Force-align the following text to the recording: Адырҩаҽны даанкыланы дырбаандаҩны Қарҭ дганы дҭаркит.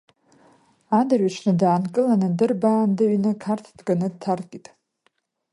Адырҩаҽны 0.99 1.53
даанкыланы 1.59 2.27
дырбаандаҩны 2.37 3.31
Қарҭ 3.43 3.65
дганы 3.77 4.07
дҭаркит. 4.13 4.65